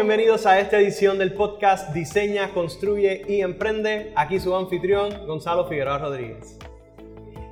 [0.00, 4.14] bienvenidos a esta edición del podcast Diseña, Construye y Emprende.
[4.16, 6.56] Aquí su anfitrión, Gonzalo Figueroa Rodríguez.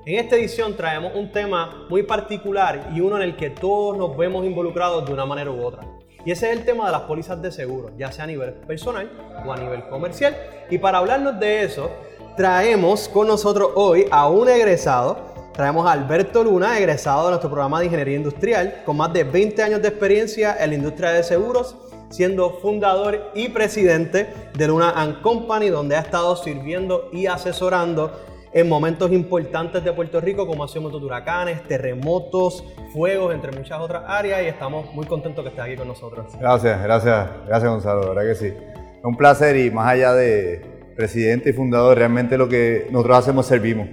[0.07, 4.17] En esta edición traemos un tema muy particular y uno en el que todos nos
[4.17, 5.83] vemos involucrados de una manera u otra.
[6.25, 9.11] Y ese es el tema de las pólizas de seguro, ya sea a nivel personal
[9.47, 10.35] o a nivel comercial.
[10.71, 11.91] Y para hablarnos de eso,
[12.35, 17.81] traemos con nosotros hoy a un egresado Traemos a Alberto Luna, egresado de nuestro programa
[17.81, 21.75] de Ingeniería Industrial, con más de 20 años de experiencia en la industria de seguros,
[22.11, 28.13] siendo fundador y presidente de Luna Company, donde ha estado sirviendo y asesorando
[28.53, 34.05] en momentos importantes de Puerto Rico, como ha sido huracanes, terremotos, fuegos, entre muchas otras
[34.07, 36.27] áreas, y estamos muy contentos que estés aquí con nosotros.
[36.41, 38.47] Gracias, gracias, gracias Gonzalo, la verdad que sí.
[38.47, 40.63] Es un placer y más allá de
[40.97, 43.89] presidente y fundador, realmente lo que nosotros hacemos servimos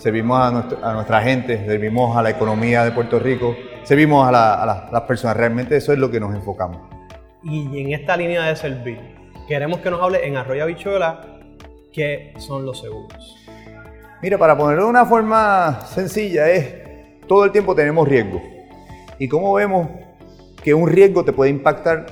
[0.00, 5.36] servimos a, nuestra gente, servimos a la economía de Puerto Rico, servimos a, las personas.
[5.36, 6.99] Realmente eso es lo que nos enfocamos.
[7.42, 8.98] Y en esta línea de servir,
[9.48, 11.38] queremos que nos hable en Arroyo Bichuela
[11.92, 13.36] qué son los seguros.
[14.22, 16.74] Mira, para ponerlo de una forma sencilla, es
[17.26, 18.42] todo el tiempo tenemos riesgo.
[19.18, 19.88] Y cómo vemos
[20.62, 22.06] que un riesgo te puede impactar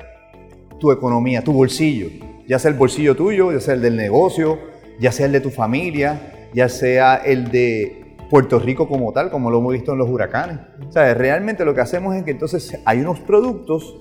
[0.80, 2.08] tu economía, tu bolsillo,
[2.46, 4.58] ya sea el bolsillo tuyo, ya sea el del negocio,
[4.98, 9.50] ya sea el de tu familia, ya sea el de Puerto Rico como tal, como
[9.50, 10.58] lo hemos visto en los huracanes.
[10.88, 13.98] O sea, realmente lo que hacemos es que entonces hay unos productos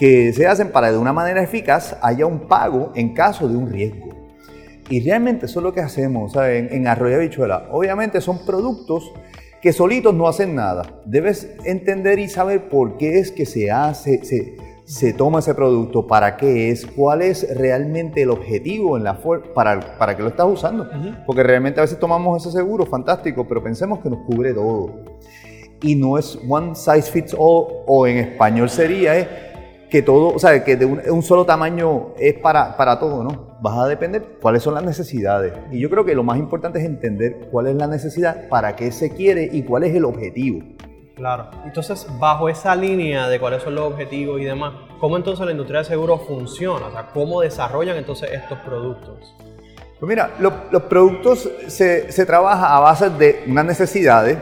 [0.00, 3.68] que se hacen para de una manera eficaz haya un pago en caso de un
[3.68, 4.08] riesgo.
[4.88, 7.68] Y realmente eso es lo que hacemos en, en Arroyo Bichuela.
[7.70, 9.12] Obviamente son productos
[9.60, 11.02] que solitos no hacen nada.
[11.04, 14.56] Debes entender y saber por qué es que se hace, se,
[14.86, 19.18] se toma ese producto, para qué es, cuál es realmente el objetivo en la
[19.54, 20.88] para, para qué lo estás usando.
[21.26, 24.94] Porque realmente a veces tomamos ese seguro, fantástico, pero pensemos que nos cubre todo.
[25.82, 29.49] Y no es one size fits all, o en español sería es
[29.90, 33.58] que todo, o sea, que de un, solo tamaño es para, para todo, ¿no?
[33.60, 35.52] Vas a depender cuáles son las necesidades.
[35.72, 38.92] Y yo creo que lo más importante es entender cuál es la necesidad, para qué
[38.92, 40.60] se quiere y cuál es el objetivo.
[41.16, 41.50] Claro.
[41.66, 45.80] Entonces, bajo esa línea de cuáles son los objetivos y demás, ¿cómo entonces la industria
[45.80, 46.86] de seguros funciona?
[46.86, 49.34] O sea, ¿cómo desarrollan entonces estos productos?
[49.98, 54.38] Pues mira, los productos se, se trabaja a base de unas necesidades,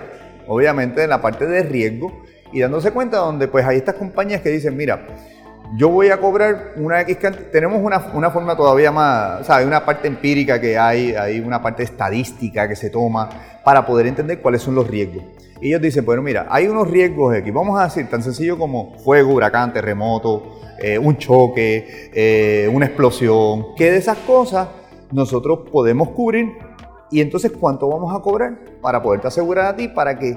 [0.47, 2.13] obviamente en la parte de riesgo,
[2.53, 5.07] y dándose cuenta donde pues hay estas compañías que dicen, mira,
[5.77, 7.47] yo voy a cobrar una X cantidad.
[7.51, 11.41] Tenemos una, una, forma todavía más, o sea, hay una parte empírica que hay, hay
[11.41, 13.29] una parte estadística que se toma
[13.65, 15.25] para poder entender cuáles son los riesgos.
[15.61, 18.95] Y ellos dicen, bueno, mira, hay unos riesgos aquí, vamos a decir tan sencillo como
[19.01, 24.69] fuego, huracán, terremoto, eh, un choque, eh, una explosión, que de esas cosas
[25.11, 26.53] nosotros podemos cubrir
[27.11, 30.37] y entonces cuánto vamos a cobrar para poderte asegurar a ti para que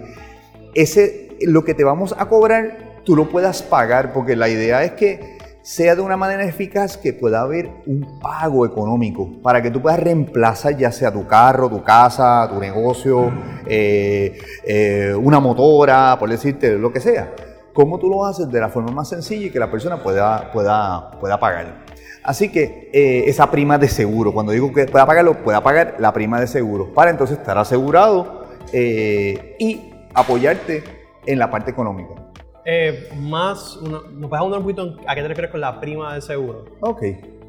[0.73, 4.91] ese, lo que te vamos a cobrar tú lo puedas pagar, porque la idea es
[4.93, 9.81] que sea de una manera eficaz que pueda haber un pago económico para que tú
[9.81, 13.31] puedas reemplazar ya sea tu carro, tu casa, tu negocio,
[13.67, 17.33] eh, eh, una motora, por decirte lo que sea.
[17.73, 21.11] ¿Cómo tú lo haces de la forma más sencilla y que la persona pueda, pueda,
[21.19, 21.85] pueda pagar?
[22.23, 26.11] Así que eh, esa prima de seguro, cuando digo que pueda pagarlo, pueda pagar la
[26.11, 28.41] prima de seguro para entonces estar asegurado
[28.73, 30.83] y apoyarte
[31.25, 32.30] en la parte económica.
[32.65, 36.21] Eh, más, ¿nos puedes hablar un poquito a qué te refieres con la prima de
[36.21, 36.65] seguro?
[36.81, 37.01] Ok,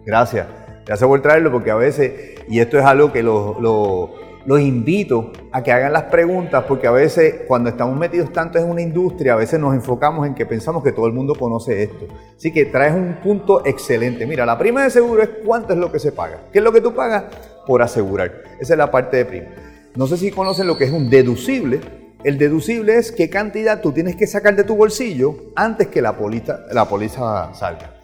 [0.06, 0.46] gracias.
[0.86, 5.70] Gracias por traerlo porque a veces, y esto es algo que los invito a que
[5.70, 9.60] hagan las preguntas porque a veces cuando estamos metidos tanto en una industria, a veces
[9.60, 12.08] nos enfocamos en que pensamos que todo el mundo conoce esto.
[12.36, 14.26] Así que traes un punto excelente.
[14.26, 16.40] Mira, la prima de seguro es cuánto es lo que se paga.
[16.52, 17.24] ¿Qué es lo que tú pagas?
[17.64, 18.42] Por asegurar.
[18.58, 19.46] Esa es la parte de prima.
[19.94, 21.80] No sé si conocen lo que es un deducible.
[22.24, 26.16] El deducible es qué cantidad tú tienes que sacar de tu bolsillo antes que la
[26.16, 27.94] póliza, la póliza salga.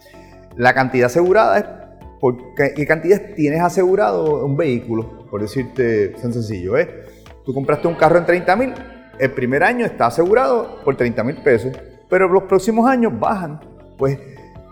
[0.56, 1.65] La cantidad asegurada es
[2.21, 6.77] por qué, cantidad tienes asegurado un vehículo, por decirte tan sencillo.
[6.77, 7.04] ¿eh?
[7.45, 8.75] Tú compraste un carro en 30 mil,
[9.21, 11.77] el primer año está asegurado por 30 mil pesos,
[12.09, 13.60] pero los próximos años bajan,
[13.97, 14.19] pues,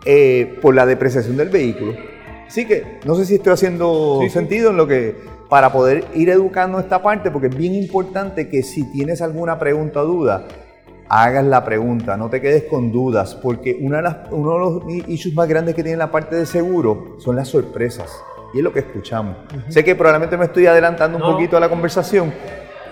[0.04, 1.94] eh, por la depreciación del vehículo.
[2.48, 5.14] Así que no sé si estoy haciendo sentido en lo que
[5.48, 10.00] para poder ir educando esta parte, porque es bien importante que si tienes alguna pregunta
[10.00, 10.46] o duda,
[11.08, 15.08] hagas la pregunta, no te quedes con dudas, porque una de las, uno de los
[15.08, 18.10] issues más grandes que tiene la parte de seguro son las sorpresas,
[18.52, 19.36] y es lo que escuchamos.
[19.68, 22.32] Sé que probablemente me estoy adelantando un poquito a la conversación,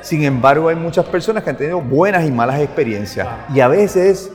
[0.01, 4.31] sin embargo hay muchas personas que han tenido buenas y malas experiencias, y a veces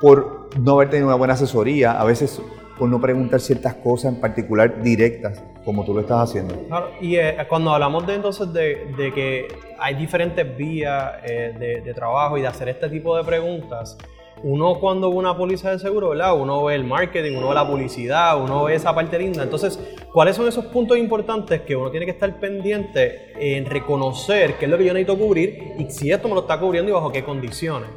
[0.00, 2.40] por no haber tenido una buena asesoría, a veces
[2.80, 6.54] por no preguntar ciertas cosas en particular directas, como tú lo estás haciendo.
[6.98, 9.48] y eh, cuando hablamos de entonces de, que
[9.78, 13.98] hay diferentes vías eh, de, trabajo y de hacer este tipo de preguntas,
[14.42, 16.34] uno cuando ve una póliza de seguro, ¿verdad?
[16.34, 19.42] Uno ve el marketing, uno ve la publicidad, uno ve esa parte linda.
[19.42, 19.78] Entonces,
[20.10, 24.70] ¿cuáles son esos puntos importantes que uno tiene que estar pendiente en reconocer qué es
[24.70, 27.22] lo que yo necesito cubrir y si esto me lo está cubriendo y bajo qué
[27.22, 27.90] condiciones?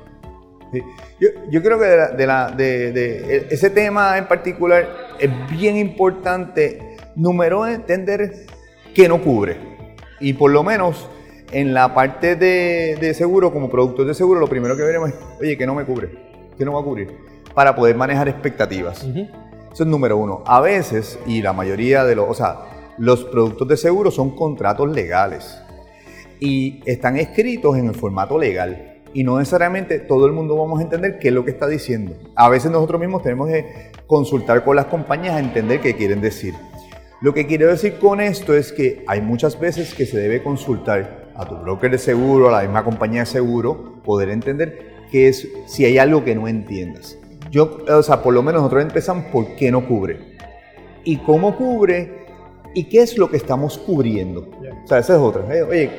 [1.19, 4.87] Yo, creo que de, ese tema en particular
[5.19, 8.45] es bien importante, número entender
[8.93, 9.57] qué no cubre.
[10.19, 11.07] Y por lo menos
[11.51, 15.57] en la parte de, seguro, como productor de seguro, lo primero que veremos es, oye,
[15.57, 16.09] ¿qué no me cubre?
[16.57, 17.15] ¿Qué no va a cubrir?
[17.53, 19.03] Para poder manejar expectativas.
[19.03, 20.43] Eso es número uno.
[20.45, 22.57] A veces, y la mayoría de los, o sea,
[22.97, 25.57] los productos de seguro son contratos legales
[26.39, 30.83] y están escritos en el formato legal y no necesariamente todo el mundo vamos a
[30.83, 32.13] entender qué es lo que está diciendo.
[32.35, 36.53] A veces nosotros mismos tenemos que consultar con las compañías a entender qué quieren decir.
[37.21, 41.31] Lo que quiero decir con esto es que hay muchas veces que se debe consultar
[41.35, 45.47] a tu broker de seguro, a la misma compañía de seguro, poder entender qué es
[45.67, 47.17] si hay algo que no entiendas.
[47.49, 50.19] Yo, o sea, por lo menos nosotros empezamos por qué no cubre
[51.03, 52.25] y cómo cubre
[52.73, 54.49] y qué es lo que estamos cubriendo.
[54.83, 55.43] O sea, esa es otra.
[55.69, 55.91] Oye,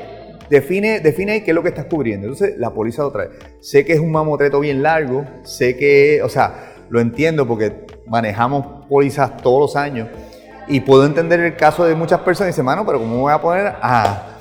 [0.49, 2.27] define, define qué es lo que estás cubriendo.
[2.27, 3.39] Entonces, la póliza otra vez.
[3.61, 8.87] Sé que es un mamotreto bien largo, sé que, o sea, lo entiendo porque manejamos
[8.89, 10.09] pólizas todos los años
[10.69, 13.41] y puedo entender el caso de muchas personas y dicen, mano, pero ¿cómo voy a
[13.41, 14.34] poner a,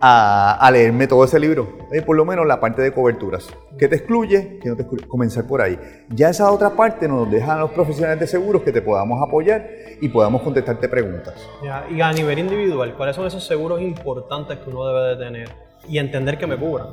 [0.00, 1.76] a, leerme todo ese libro?
[2.04, 3.48] por lo menos la parte de coberturas.
[3.78, 4.58] ¿Qué te excluye?
[4.62, 5.06] ¿Qué no te excluye?
[5.06, 5.78] Comenzar por ahí.
[6.10, 9.68] Ya esa otra parte nos dejan los profesionales de seguros que te podamos apoyar
[10.00, 11.34] y podamos contestarte preguntas.
[11.90, 15.48] y a nivel individual, ¿cuáles son esos seguros importantes que uno debe de tener
[15.88, 16.88] y entender que me cubran?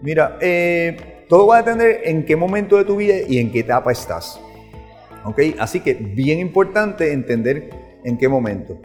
[0.00, 3.60] Mira, eh, todo va a depender en qué momento de tu vida y en qué
[3.60, 4.40] etapa estás.
[5.24, 5.40] ¿Ok?
[5.58, 7.70] Así que bien importante entender
[8.04, 8.78] en qué momento.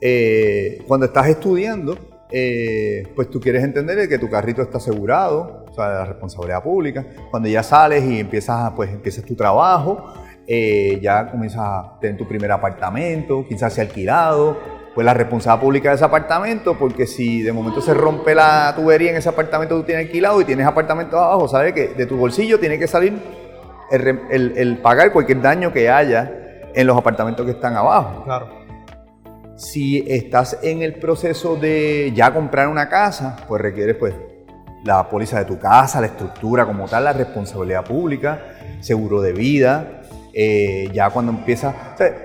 [0.00, 1.96] Eh, cuando estás estudiando,
[2.36, 7.06] eh, pues tú quieres entender que tu carrito está asegurado, o sea, la responsabilidad pública.
[7.30, 10.12] Cuando ya sales y empiezas, pues empiezas tu trabajo,
[10.48, 14.58] eh, ya comienzas a tener tu primer apartamento, quizás sea alquilado,
[14.96, 19.10] pues la responsabilidad pública de ese apartamento, porque si de momento se rompe la tubería
[19.10, 22.16] en ese apartamento que tú tienes alquilado y tienes apartamento abajo, sabes que de tu
[22.16, 23.12] bolsillo tiene que salir
[23.92, 26.32] el, pagar cualquier daño que haya
[26.74, 28.24] en los apartamentos que están abajo.
[28.24, 28.63] Claro.
[29.56, 34.14] Si estás en el proceso de ya comprar una casa, pues requieres pues
[34.84, 38.40] la póliza de tu casa, la estructura como tal, la responsabilidad pública,
[38.80, 40.02] seguro de vida,
[40.36, 41.72] eh, ya cuando empieza,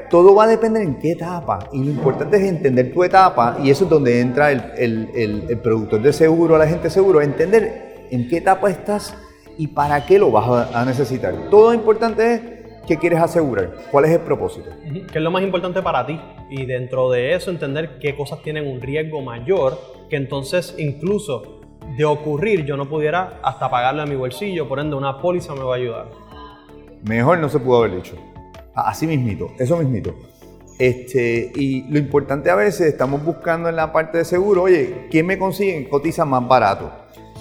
[0.09, 3.69] todo va a depender en qué etapa y lo importante es entender tu etapa y
[3.69, 8.37] eso es donde entra el, productor de seguro, la gente de seguro, entender en qué
[8.37, 9.13] etapa estás
[9.59, 11.35] y para qué lo vas a, necesitar.
[11.51, 12.41] Todo lo importante es
[12.89, 14.67] qué quieres asegurar, cuál es el propósito.
[14.91, 16.19] ¿Qué es lo más importante para ti?
[16.49, 21.61] Y dentro de eso entender qué cosas tienen un riesgo mayor que entonces incluso
[21.95, 25.61] de ocurrir yo no pudiera hasta pagarle a mi bolsillo, por ende una póliza me
[25.61, 26.07] va a ayudar.
[27.03, 28.15] Mejor no se pudo haber hecho.
[28.73, 30.15] Así mismito, eso mismito.
[30.79, 35.27] Este, y lo importante a veces estamos buscando en la parte de seguro, oye, ¿quién
[35.27, 35.87] me consigue?
[35.87, 36.91] Cotiza más barato.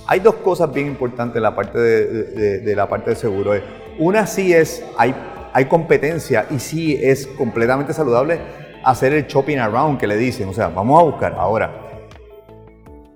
[0.07, 3.53] Hay dos cosas bien importantes en la parte de, la parte de seguro.
[3.99, 5.15] Una sí es, hay,
[5.59, 8.39] hay competencia y sí es completamente saludable
[8.85, 10.49] hacer el shopping around que le dicen.
[10.49, 11.83] O sea, vamos a buscar ahora.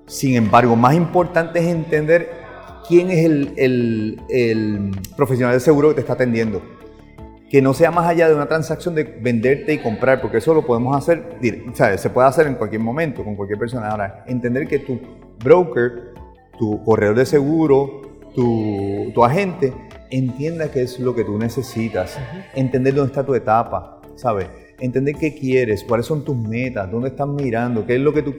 [0.07, 2.29] Sin embargo, más importante es entender
[2.89, 6.61] quién es el, profesional de seguro que te está atendiendo.
[7.49, 10.67] Que no sea más allá de una transacción de venderte y comprar, porque eso lo
[10.67, 11.39] podemos hacer,
[11.71, 13.89] o se puede hacer en cualquier momento, con cualquier persona.
[13.89, 14.99] Ahora, entender que tu
[15.45, 16.13] broker,
[16.59, 18.03] tu corredor de seguro,
[18.35, 19.73] tu, agente,
[20.13, 22.19] entienda qué es lo que tú necesitas,
[22.55, 24.49] entender dónde está tu etapa, ¿sabes?
[24.79, 28.35] Entender qué quieres, cuáles son tus metas, dónde estás mirando, qué es lo que tú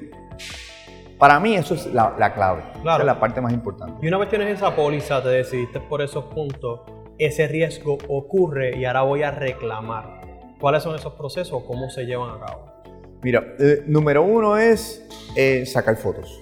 [1.23, 3.93] para mí eso es la, clave, esa es la parte más importante.
[4.01, 6.81] Y una vez tienes esa póliza, te decidiste por esos puntos,
[7.17, 10.21] ese riesgo ocurre y ahora voy a reclamar.
[10.59, 11.63] ¿Cuáles son esos procesos?
[11.63, 12.73] ¿Cómo se llevan a cabo?
[13.21, 16.41] Mira, eh, número uno es eh, sacar fotos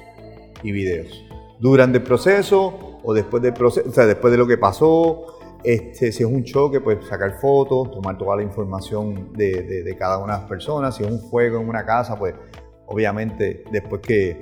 [0.63, 1.25] y videos.
[1.59, 6.11] Durante el proceso o después del proceso, o sea, después de lo que pasó, este,
[6.11, 10.33] si es un choque, pues sacar fotos, tomar toda la información de, de, cada una
[10.33, 10.95] de las personas.
[10.95, 12.33] Si es un fuego en una casa, pues
[12.87, 14.39] obviamente después que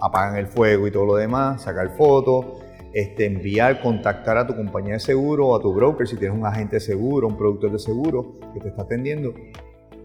[0.00, 2.46] apagan el fuego y todo lo demás, sacar fotos,
[2.94, 6.46] este, enviar, contactar a tu compañía de seguro o a tu broker si tienes un
[6.46, 9.34] agente de seguro, un productor de seguro que te está atendiendo.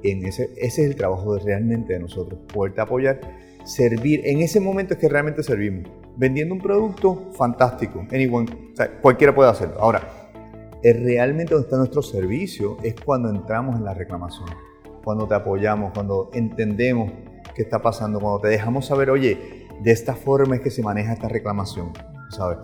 [0.03, 3.20] En ese, ese es el trabajo de, realmente de nosotros, poderte apoyar,
[3.63, 4.22] servir.
[4.25, 5.89] En ese momento es que realmente servimos.
[6.18, 8.06] Vendiendo un producto, fantástico.
[8.12, 9.75] Anyone, cualquiera puede hacerlo.
[9.80, 10.01] Ahora,
[10.84, 14.50] realmente donde está nuestro servicio es cuando entramos en la reclamación,
[15.04, 17.12] cuando te apoyamos, cuando entendemos
[17.56, 21.13] qué está pasando, cuando te dejamos saber, oye, de esta forma es que se maneja
[21.13, 21.92] esta reclamación,
[22.30, 22.58] ¿sabes?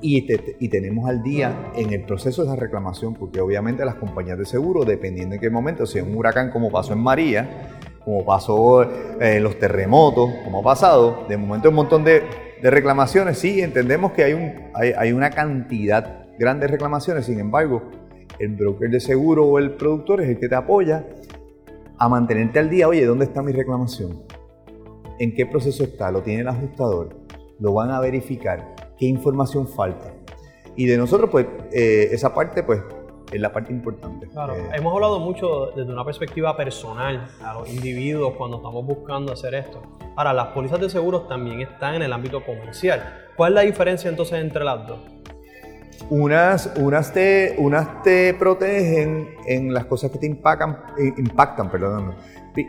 [0.00, 4.44] y, tenemos al día en el proceso de esa reclamación, porque obviamente las compañías de
[4.44, 8.86] seguro, dependiendo en qué momento, si es un huracán como pasó en María, como pasó
[9.20, 12.22] en los terremotos, como ha pasado, de momento un montón de,
[12.62, 17.38] de reclamaciones, sí, entendemos que hay, un, hay, hay una cantidad grande de reclamaciones, sin
[17.40, 17.90] embargo,
[18.38, 21.04] el broker de seguro o el productor es el que te apoya
[21.98, 24.22] a mantenerte al día, oye, ¿dónde está mi reclamación?
[25.18, 26.10] ¿En qué proceso está?
[26.12, 27.16] ¿Lo tiene el ajustador?
[27.58, 28.74] ¿Lo van a verificar?
[28.96, 30.14] ¿Qué información falta?
[30.76, 32.80] Y de nosotros, pues, eh, esa parte, pues,
[33.32, 34.26] es la parte importante.
[34.28, 39.32] Claro, eh, hemos hablado mucho desde una perspectiva personal a los individuos cuando estamos buscando
[39.32, 39.82] hacer esto.
[40.16, 43.28] Ahora, las pólizas de seguros también están en el ámbito comercial.
[43.36, 44.98] ¿Cuál es la diferencia entonces entre las dos?
[46.10, 52.14] Unas, unas, te, unas te protegen en las cosas que te impactan, eh, impactan, perdón,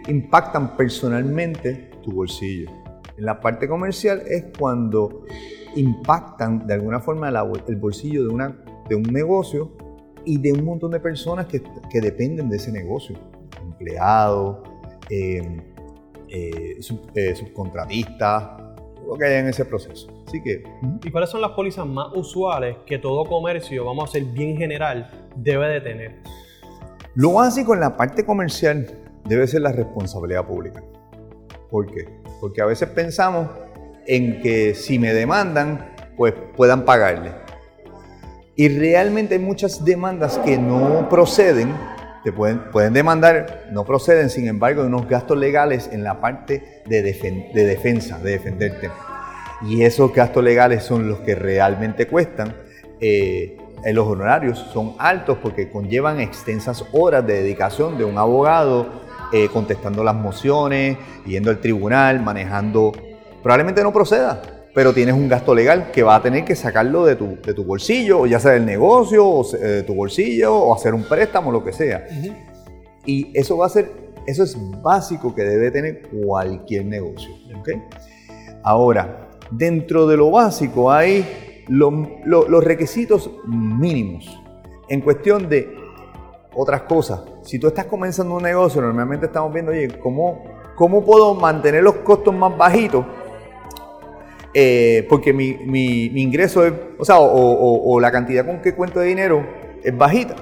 [0.08, 2.70] impactan personalmente tu bolsillo.
[3.18, 5.24] En la parte comercial es cuando
[5.76, 7.30] impactan de alguna forma
[7.68, 9.72] el bolsillo de, una, de un negocio
[10.30, 11.60] y de un montón de personas que,
[11.90, 13.18] que dependen de ese negocio.
[13.64, 14.60] Empleados,
[15.10, 15.60] eh,
[16.30, 16.78] eh,
[17.34, 18.62] subcontratistas,
[19.08, 20.08] lo que haya en ese proceso.
[20.28, 20.64] Así que.
[21.04, 25.10] ¿Y cuáles son las pólizas más usuales que todo comercio, vamos a ser bien general,
[25.36, 26.16] debe de tener?
[27.16, 28.86] Lo básico en la parte comercial
[29.26, 30.84] debe ser la responsabilidad pública.
[31.72, 32.08] ¿Por qué?
[32.40, 33.48] Porque a veces pensamos
[34.06, 37.32] en que si me demandan, pues puedan pagarle.
[38.60, 41.74] Y realmente hay muchas demandas que no proceden,
[42.26, 46.82] te pueden, pueden demandar, no proceden, sin embargo, de unos gastos legales en la parte
[46.86, 48.90] de, de defensa, de defenderte.
[49.62, 52.54] Y esos gastos legales son los que realmente cuestan.
[53.00, 53.58] Eh,
[53.94, 58.88] los honorarios son altos porque conllevan extensas horas de dedicación de un abogado
[59.32, 62.92] eh, contestando las mociones, yendo al tribunal, manejando.
[63.42, 64.42] Probablemente no proceda,
[64.80, 67.66] pero tienes un gasto legal que va a tener que sacarlo de tu, de tu
[67.66, 71.62] bolsillo, o ya sea del negocio, o de tu bolsillo, o hacer un préstamo, lo
[71.62, 72.08] que sea.
[73.06, 73.92] Y eso va a ser,
[74.26, 77.30] eso es básico que debe tener cualquier negocio.
[77.60, 77.84] ¿okay?
[78.64, 84.42] Ahora, dentro de lo básico hay los requisitos mínimos
[84.88, 85.76] en cuestión de
[86.56, 87.20] otras cosas.
[87.42, 90.42] Si tú estás comenzando un negocio, normalmente estamos viendo, oye, ¿cómo,
[90.78, 93.04] cómo puedo mantener los costos más bajitos?
[94.54, 99.46] Eh, porque mi, ingreso es, o sea, o, la cantidad con que cuento de dinero
[99.84, 100.36] es bajita.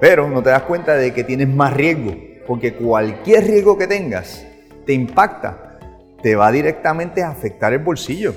[0.00, 2.12] Pero no te das cuenta de que tienes más riesgo,
[2.46, 4.46] porque cualquier riesgo que tengas
[4.86, 5.78] te impacta
[6.22, 8.34] te va directamente a afectar el bolsillo,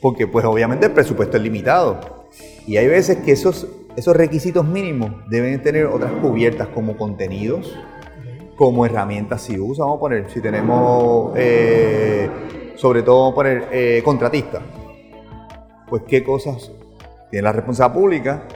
[0.00, 2.28] porque pues obviamente el presupuesto es limitado.
[2.66, 7.74] Y hay veces que esos, esos requisitos mínimos deben tener otras cubiertas como contenidos,
[8.56, 12.28] como herramientas si usa, vamos a poner, si tenemos, eh,
[12.76, 14.62] sobre todo a poner eh, contratistas,
[15.88, 16.70] pues qué cosas,
[17.30, 18.48] tienes la responsabilidad pública,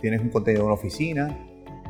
[0.00, 1.38] tienes un contenido de una oficina,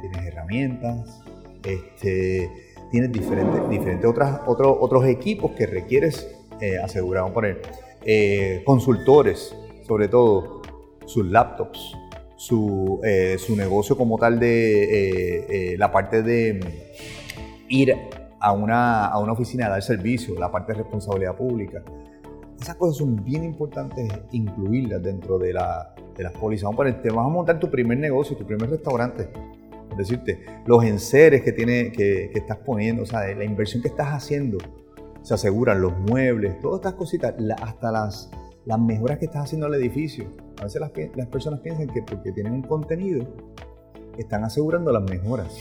[0.00, 1.22] tienes herramientas,
[1.64, 2.50] este,
[2.90, 6.28] tienes diferentes, diferentes otras, otros otros equipos que requieres
[6.60, 7.22] eh, asegurar.
[7.22, 7.62] Vamos a poner
[8.04, 9.54] eh, consultores,
[9.86, 10.62] sobre todo
[11.06, 11.96] sus laptops,
[12.36, 16.60] su, eh, su, negocio como tal de la parte de
[17.68, 17.96] ir
[18.42, 21.82] a una, a una oficina a dar servicio, la parte de responsabilidad pública.
[22.60, 26.64] Esas cosas son bien importantes incluirlas dentro de, la, de las pólizas.
[26.64, 29.28] Vamos a te vas a montar tu primer negocio, tu primer restaurante
[29.96, 34.58] decirte, los enseres que, tiene, que, estás poniendo, o sea, la inversión que estás haciendo,
[35.22, 38.30] se aseguran los muebles, todas estas cositas, hasta las,
[38.64, 40.26] las mejoras que estás haciendo al edificio.
[40.60, 43.26] A veces las, las personas piensan que porque tienen un contenido,
[44.18, 45.56] están asegurando las mejoras.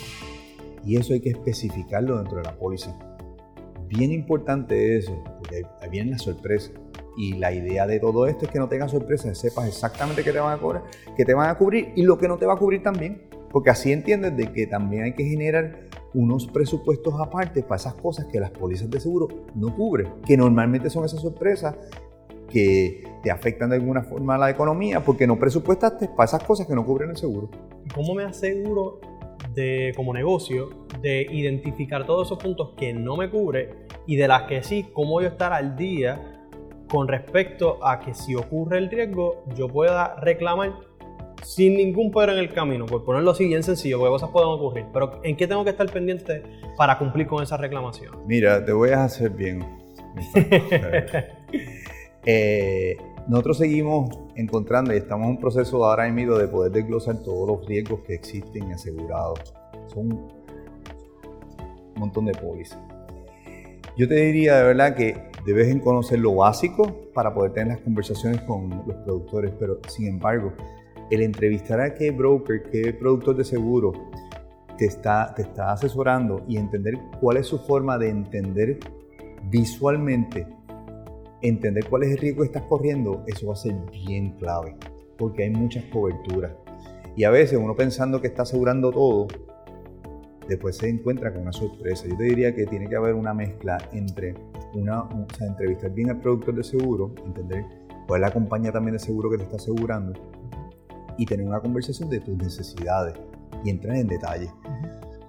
[0.85, 2.97] Y eso hay que especificarlo dentro de la póliza.
[3.87, 6.71] Bien importante eso, porque ahí viene la sorpresa.
[7.17, 10.39] Y la idea de todo esto es que no tengas sorpresas, sepas exactamente qué te
[10.39, 10.83] van a cobrar,
[11.17, 13.23] qué te van a cubrir y lo que no te va a cubrir también.
[13.51, 18.25] Porque así entiendes de que también hay que generar unos presupuestos aparte para esas cosas
[18.25, 21.75] que las pólizas de seguro no cubren, que normalmente son esas sorpresas
[22.49, 26.67] que te afectan de alguna forma a la economía porque no presupuestaste para esas cosas
[26.67, 27.49] que no cubren el seguro.
[27.85, 28.99] ¿Y cómo me aseguro
[29.53, 30.69] de, como negocio
[31.01, 33.69] de identificar todos esos puntos que no me cubre
[34.07, 36.39] y de las que sí, cómo yo estar al día
[36.89, 40.73] con respecto a que si ocurre el riesgo yo pueda reclamar
[41.43, 44.85] sin ningún pero en el camino, por ponerlo así bien sencillo, porque cosas pueden ocurrir.
[44.93, 46.43] Pero ¿en qué tengo que estar pendiente
[46.77, 48.27] para cumplir con esa reclamación?
[48.27, 49.65] Mira, te voy a hacer bien.
[52.23, 52.95] Eh,
[53.27, 57.65] nosotros seguimos encontrando y estamos en un proceso ahora mismo de poder desglosar todos los
[57.67, 59.53] riesgos que existen asegurados.
[59.87, 60.31] Son un
[61.95, 62.79] montón de pólizas.
[63.97, 68.41] Yo te diría de verdad que debes conocer lo básico para poder tener las conversaciones
[68.41, 70.53] con los productores, pero sin embargo,
[71.09, 73.91] el entrevistar a qué broker, qué productor de seguro
[74.77, 78.79] te está, te está asesorando y entender cuál es su forma de entender
[79.49, 80.47] visualmente,
[81.41, 84.75] entender cuál es el riesgo que estás corriendo, eso va a ser bien clave,
[85.17, 86.51] porque hay muchas coberturas.
[87.15, 89.27] Y a veces uno pensando que está asegurando todo,
[90.47, 92.07] después se encuentra con una sorpresa.
[92.07, 94.35] Yo te diría que tiene que haber una mezcla entre
[94.73, 97.65] una, o sea, entrevistar bien al productor de seguro, entender
[98.07, 100.13] cuál es la compañía también de seguro que te está asegurando
[101.17, 103.15] y tener una conversación de tus necesidades
[103.63, 104.49] y entrar en detalle.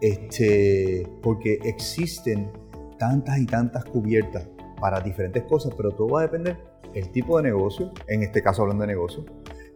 [0.00, 2.50] este, porque existen
[2.98, 4.48] tantas y tantas cubiertas
[4.82, 6.56] para diferentes cosas, pero todo va a depender
[6.92, 9.24] el tipo de negocio, en este caso hablando de negocio,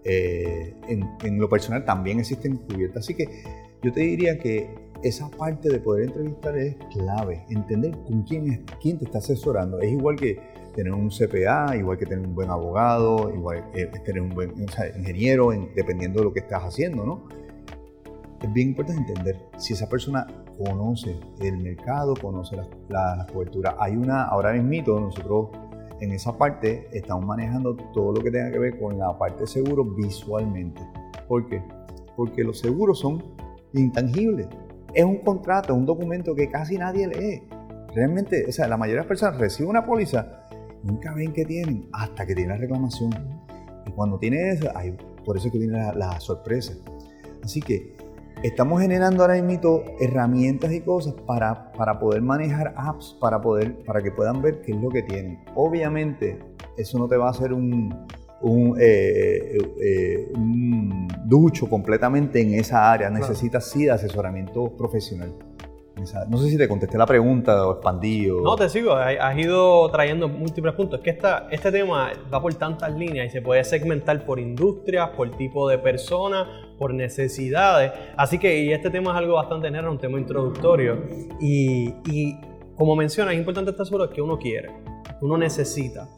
[0.02, 3.44] eh, en, en, lo personal también existen cubiertas, así que
[3.82, 8.98] yo te diría que esa parte de poder entrevistar es clave, entender con quién, quién
[8.98, 9.78] te está asesorando.
[9.78, 10.40] Es igual que
[10.74, 14.54] tener un CPA, igual que tener un buen abogado, igual que tener un buen
[14.96, 17.28] ingeniero, dependiendo de lo que estás haciendo, ¿no?
[18.42, 23.74] Es bien importante entender si esa persona conoce el mercado, conoce las la, coberturas.
[23.78, 25.50] Hay una, ahora mismo nosotros
[26.00, 29.46] en esa parte estamos manejando todo lo que tenga que ver con la parte de
[29.46, 30.82] seguro visualmente.
[31.28, 31.62] ¿Por qué?
[32.16, 33.22] Porque los seguros son
[33.72, 34.48] intangibles
[34.96, 37.42] es un contrato, es un documento que casi nadie lee.
[37.94, 40.46] Realmente, o sea, la mayoría de las personas reciben una póliza,
[40.82, 43.10] nunca ven que tienen hasta que tienen la reclamación.
[43.86, 44.70] Y cuando tiene eso,
[45.22, 46.74] por eso es que viene la, sorpresa.
[47.44, 47.95] Así que
[48.42, 54.02] estamos generando ahora mismo herramientas y cosas para, para poder manejar apps, para, poder, para
[54.02, 55.40] que puedan ver qué es lo que tienen.
[55.54, 56.38] Obviamente,
[56.76, 58.06] eso no te va a hacer un,
[58.42, 65.32] un, eh, eh, un, ducho completamente en esa área, necesitas sí de asesoramiento profesional.
[66.28, 70.28] No sé si te contesté la pregunta o expandí No, te sigo, has ido trayendo
[70.28, 70.98] múltiples puntos.
[70.98, 75.08] Es que esta, este tema va por tantas líneas y se puede segmentar por industrias,
[75.10, 76.46] por tipo de personas,
[76.78, 77.92] por necesidades.
[78.14, 81.02] Así que este tema es algo bastante general, un tema introductorio.
[81.40, 82.36] Y, y
[82.76, 84.70] como menciona, es importante estar seguro de que uno quiere,
[85.22, 86.08] uno necesita.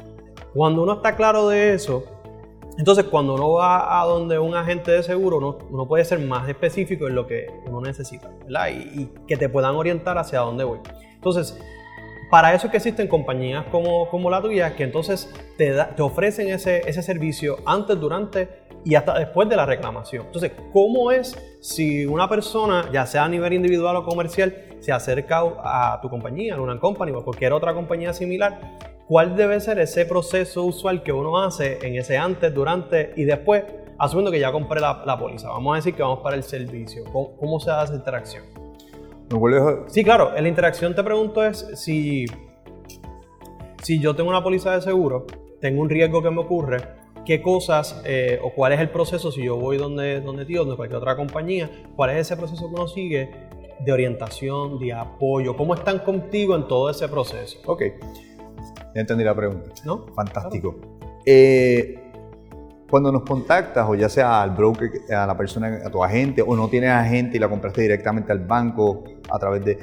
[0.54, 2.02] Cuando uno está claro de eso,
[2.78, 7.08] entonces cuando uno va a donde un agente de seguro, uno, puede ser más específico
[7.08, 8.68] en lo que uno necesita, ¿verdad?
[8.70, 10.78] Y, que te puedan orientar hacia dónde voy.
[11.14, 11.58] Entonces,
[12.30, 16.50] para eso es que existen compañías como, como la tuya, que entonces te, te ofrecen
[16.50, 18.48] ese, ese servicio antes, durante
[18.84, 20.26] y hasta después de la reclamación.
[20.26, 25.42] Entonces, ¿cómo es si una persona, ya sea a nivel individual o comercial, se acerca
[25.64, 28.60] a tu compañía, a una company o a cualquier otra compañía similar
[29.08, 33.64] ¿Cuál debe ser ese proceso usual que uno hace en ese antes, durante y después,
[33.96, 35.48] asumiendo que ya compré la, póliza?
[35.48, 37.04] Vamos a decir que vamos para el servicio.
[37.04, 38.44] ¿Cómo, se da esa interacción?
[39.86, 40.36] Sí, claro.
[40.36, 42.26] En la interacción te pregunto es si,
[43.82, 45.24] si yo tengo una póliza de seguro,
[45.58, 46.76] tengo un riesgo que me ocurre,
[47.24, 50.76] qué cosas eh, o cuál es el proceso si yo voy donde, donde ti, donde
[50.76, 53.30] cualquier otra compañía, cuál es ese proceso que uno sigue
[53.80, 57.58] de orientación, de apoyo, cómo están contigo en todo ese proceso.
[57.64, 57.84] Ok.
[58.98, 59.70] Ya entendí la pregunta.
[59.84, 60.06] ¿No?
[60.08, 60.74] Fantástico.
[61.24, 62.10] Eh,
[62.90, 66.56] cuando nos contactas, o ya sea al broker, a la persona, a tu agente, o
[66.56, 69.78] no tienes agente y la compraste directamente al banco a través de.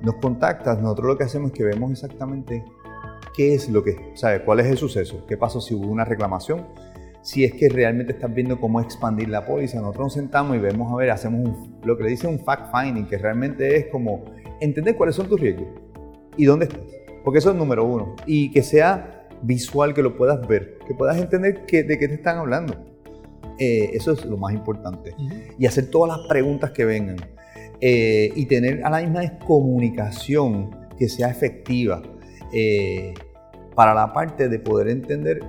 [0.00, 2.64] Nos contactas, nosotros lo que hacemos es que vemos exactamente
[3.34, 4.12] qué es lo que.
[4.14, 4.42] ¿Sabes?
[4.42, 5.26] ¿Cuál es el suceso?
[5.26, 6.68] ¿Qué pasó si hubo una reclamación?
[7.22, 10.92] Si es que realmente estás viendo cómo expandir la póliza, nosotros nos sentamos y vemos,
[10.92, 14.24] a ver, hacemos lo que le dice un fact finding, que realmente es como
[14.60, 15.66] entender cuáles son tus riesgos
[16.36, 17.05] y dónde estás.
[17.26, 18.14] Porque eso es número uno.
[18.24, 22.14] Y que sea visual, que lo puedas ver, que puedas entender que, de qué te
[22.14, 22.76] están hablando.
[23.58, 25.12] Eh, eso es lo más importante.
[25.58, 27.16] Y hacer todas las preguntas que vengan.
[27.80, 32.00] Eh, y tener a la misma vez comunicación que sea efectiva
[32.52, 33.12] eh,
[33.74, 35.40] para la parte de poder entender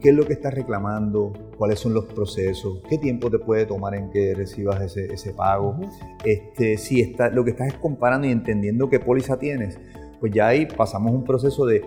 [0.00, 3.94] qué es lo que estás reclamando, cuáles son los procesos, qué tiempo te puede tomar
[3.94, 5.80] en que recibas ese, ese pago,
[6.26, 9.80] este, si está, lo que estás es comparando y entendiendo qué póliza tienes
[10.22, 11.84] pues ya ahí pasamos un proceso de,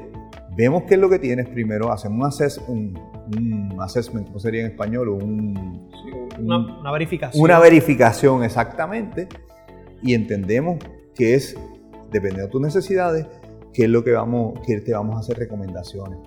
[0.58, 3.00] vemos qué es lo que tienes primero, hacemos un,
[3.34, 5.08] un, assessment, ¿cómo sería en español?
[5.08, 5.90] Un,
[6.38, 7.42] una, verificación.
[7.42, 9.30] Una verificación, exactamente,
[10.04, 10.80] y entendemos
[11.16, 11.56] que es,
[12.12, 13.26] dependiendo de tus necesidades,
[13.72, 16.20] qué es lo que, vamos, que te vamos a hacer recomendaciones.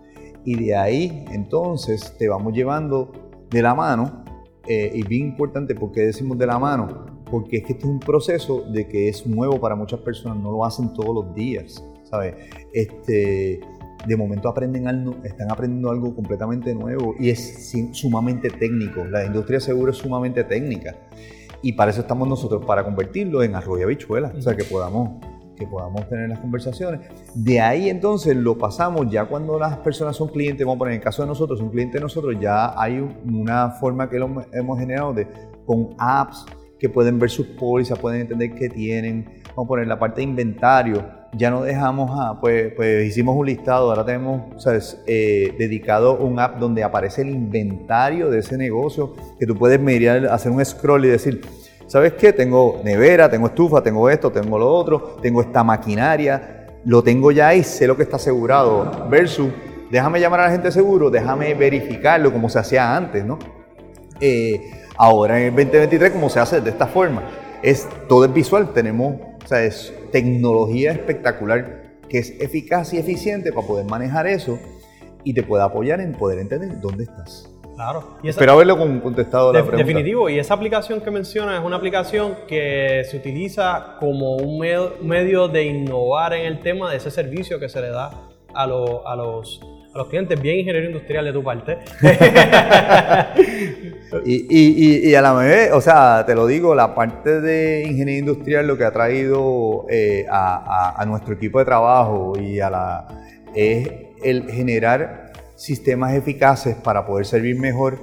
[0.47, 3.13] Y de ahí, entonces, te vamos llevando
[3.51, 4.25] de la mano,
[4.67, 7.05] eh, y bien importante, porque decimos de la mano?
[7.31, 10.51] Porque es que este es un proceso de que es nuevo para muchas personas, no
[10.51, 11.85] lo hacen todos los días.
[12.11, 12.35] ¿Sabes?
[12.73, 13.61] Este,
[14.07, 19.05] de momento aprenden algo, están aprendiendo algo completamente nuevo y es sumamente técnico.
[19.05, 20.95] La industria seguro es sumamente técnica
[21.63, 25.25] y para eso estamos nosotros, para convertirlo en arroyo habichuela, o sea, que podamos,
[25.57, 27.01] que podamos tener las conversaciones.
[27.35, 31.01] De ahí entonces lo pasamos, ya cuando las personas son clientes, vamos a poner en
[31.01, 34.79] el caso de nosotros, un cliente de nosotros, ya hay una forma que lo hemos
[34.79, 35.27] generado de,
[35.67, 36.47] con apps
[36.79, 39.25] que pueden ver sus pólizas, pueden entender qué tienen.
[39.49, 41.18] Vamos a poner la parte de inventario.
[41.33, 45.03] Ya no dejamos, a, pues, pues hicimos un listado, ahora tenemos ¿sabes?
[45.07, 50.27] Eh, dedicado un app donde aparece el inventario de ese negocio, que tú puedes mirar,
[50.27, 51.43] hacer un scroll y decir,
[51.87, 52.33] ¿sabes qué?
[52.33, 57.49] Tengo nevera, tengo estufa, tengo esto, tengo lo otro, tengo esta maquinaria, lo tengo ya
[57.49, 59.51] ahí, sé lo que está asegurado, versus,
[59.91, 63.39] déjame llamar a la gente seguro, déjame verificarlo como se hacía antes, ¿no?
[64.21, 67.23] Eh, ahora en el 2023, como se hace de esta forma,
[67.63, 69.15] es todo es visual, tenemos,
[69.49, 74.59] o sea, es tecnología espectacular que es eficaz y eficiente para poder manejar eso
[75.25, 77.49] y te puede apoyar en poder entender dónde estás.
[77.75, 78.19] Claro.
[78.23, 79.79] Y Espero haberlo contestado la pregunta.
[79.79, 80.29] Definitivo.
[80.29, 85.65] Y esa aplicación que menciona es una aplicación que se utiliza como un medio de
[85.65, 88.11] innovar en el tema de ese servicio que se le da
[88.53, 91.79] a, a los a los clientes, bien ingeniero industrial de tu parte.
[94.25, 98.79] y, a la vez, o sea, te lo digo, la parte de ingeniería industrial lo
[98.79, 103.09] que ha traído eh, a, a, nuestro equipo de trabajo y a la
[103.55, 103.91] es
[104.23, 107.99] el generar sistemas eficaces para poder servir mejor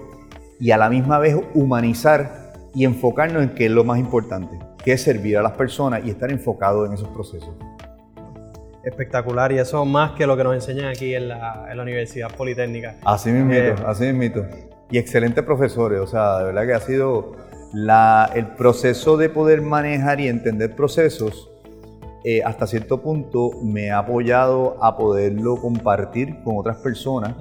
[0.60, 4.91] y a la misma vez humanizar y enfocarnos en qué es lo más importante, que
[4.91, 7.55] es servir a las personas y estar enfocado en esos procesos.
[8.86, 12.95] Espectacular, y eso más que lo que nos enseñan aquí en la, Universidad Politécnica.
[13.04, 14.43] Así mismo, eh, así mismo.
[14.91, 17.36] Y excelentes profesores, o sea, de verdad que ha sido
[17.74, 21.50] la, el proceso de poder manejar y entender procesos
[22.28, 27.36] eh, hasta cierto punto me ha apoyado a poderlo compartir con otras personas,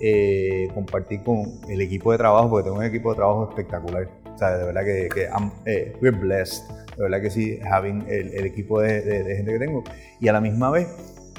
[0.00, 4.08] eh, compartir con el equipo de trabajo, porque tengo un equipo de trabajo espectacular.
[4.38, 5.28] O sea, de verdad que, que
[5.66, 6.62] eh, we're blessed,
[6.96, 9.02] de verdad que sí, having el, equipo de,
[9.36, 9.82] gente que tengo.
[10.20, 10.86] Y a la misma vez,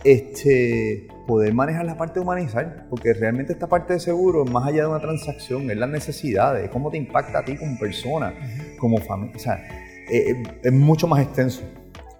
[0.03, 4.81] este, poder manejar la parte de humanizar, porque realmente esta parte de seguro, más allá
[4.81, 8.33] de una transacción, es las necesidades, es cómo te impacta a ti como persona,
[8.77, 9.65] como familia, o sea,
[10.09, 11.63] es mucho más extenso.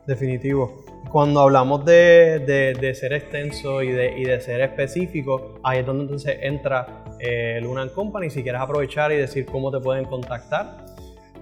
[0.08, 0.89] Definitivo.
[1.12, 6.04] Cuando hablamos de, de, ser extenso y de, y de, ser específico, ahí es donde
[6.04, 8.30] entonces entra eh, Luna Company.
[8.30, 10.86] Si quieres aprovechar y decir cómo te pueden contactar.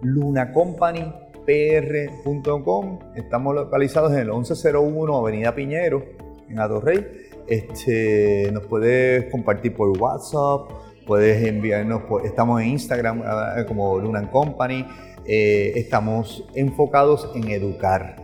[0.04, 3.00] lunacompanypr.com.
[3.16, 6.04] Estamos localizados en el 1101 Avenida Piñero,
[6.48, 7.04] en Atorrey.
[7.48, 14.86] Este, nos puedes compartir por WhatsApp, puedes enviarnos, estamos en Instagram eh, como Lunan Company,
[15.26, 18.16] eh, estamos enfocados en educar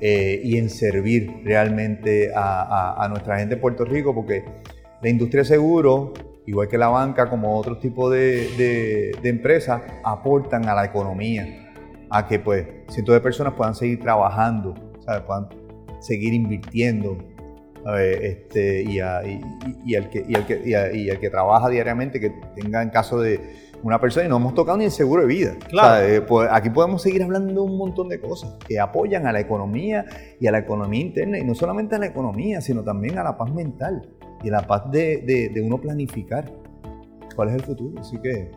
[0.00, 4.44] eh, y en servir realmente a, nuestra gente de Puerto Rico, porque
[5.02, 6.12] la industria de seguro,
[6.46, 11.72] igual que la banca, como otros tipos de, empresas, aportan a la economía,
[12.10, 14.74] a que pues cientos de personas puedan seguir trabajando,
[15.26, 15.48] puedan
[16.00, 17.16] seguir invirtiendo,
[17.94, 23.40] este, y, y, al que, y, que, trabaja diariamente, que tenga en caso de
[23.82, 25.52] una persona, y no hemos tocado ni el seguro de vida.
[25.68, 26.06] Claro.
[26.06, 29.40] Eh, pues, aquí podemos seguir hablando de un montón de cosas que apoyan a la
[29.40, 30.04] economía
[30.40, 33.36] y a la economía interna, y no solamente a la economía, sino también a la
[33.36, 34.08] paz mental
[34.42, 36.50] y a la paz de, de uno planificar
[37.34, 38.00] cuál es el futuro.
[38.00, 38.50] Así que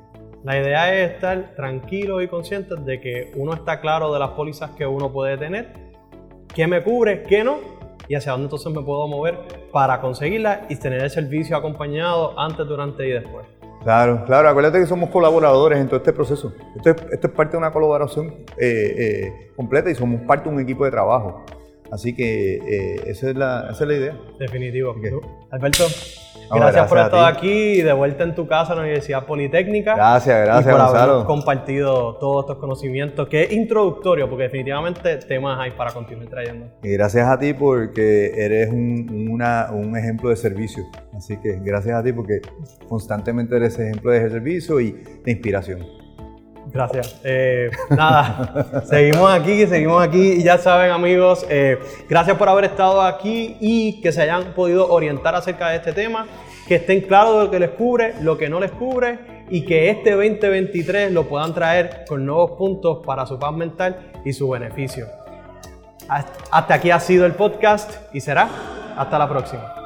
[0.44, 4.72] la idea es estar tranquilo y consciente de que uno está claro de las pólizas
[4.72, 5.74] que uno puede tener,
[6.56, 7.58] qué me cubre, qué no,
[8.10, 9.38] y hacia dónde entonces me puedo mover
[9.72, 13.46] para conseguirla y tener el servicio acompañado antes, durante y después.
[13.84, 16.54] Claro, claro, acuérdate que somos colaboradores en todo este proceso.
[16.76, 20.84] Esto es, parte de una colaboración eh, eh, completa y somos parte de un equipo
[20.84, 21.46] de trabajo.
[21.92, 24.20] Así que eh, esa, es la, esa, es la, idea.
[24.38, 24.96] Definitivo.
[25.52, 25.86] Alberto,
[26.52, 29.96] gracias, por estar aquí de vuelta en tu casa en la Universidad Politécnica.
[29.96, 35.72] Gracias, gracias, por haber compartido todos estos conocimientos, que es introductorio, porque definitivamente temas hay
[35.72, 36.68] para continuar trayendo.
[36.84, 40.84] Y gracias a ti porque eres un, un ejemplo de servicio.
[41.16, 42.42] Así que gracias a ti porque
[42.88, 44.92] constantemente eres ejemplo de servicio y
[45.24, 46.09] de inspiración.
[46.72, 47.20] Gracias.
[47.24, 53.02] Eh, nada, seguimos aquí, seguimos aquí y ya saben amigos, eh, gracias por haber estado
[53.02, 56.28] aquí y que se hayan podido orientar acerca de este tema,
[56.68, 59.90] que estén claros de lo que les cubre, lo que no les cubre y que
[59.90, 65.08] este 2023 lo puedan traer con nuevos puntos para su paz mental y su beneficio.
[66.08, 68.50] Hasta aquí ha sido el podcast y será
[68.98, 69.79] hasta la próxima.